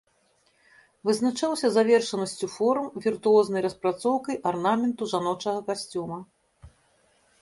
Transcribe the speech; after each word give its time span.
Вызначаўся 1.09 1.67
завершанасцю 1.75 2.49
форм, 2.55 2.85
віртуознай 3.05 3.61
распрацоўкай 3.69 4.35
арнаменту 4.53 5.03
жаночага 5.15 5.61
касцюма. 5.69 6.19